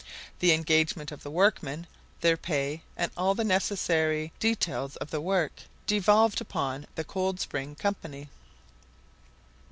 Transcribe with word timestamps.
The 0.39 0.51
engagement 0.51 1.11
of 1.11 1.21
the 1.21 1.29
workmen, 1.29 1.85
their 2.21 2.35
pay, 2.35 2.81
and 2.97 3.11
all 3.15 3.35
the 3.35 3.43
necessary 3.43 4.33
details 4.39 4.95
of 4.95 5.11
the 5.11 5.21
work, 5.21 5.61
devolved 5.85 6.41
upon 6.41 6.87
the 6.95 7.03
Coldspring 7.03 7.75
Company. 7.77 8.27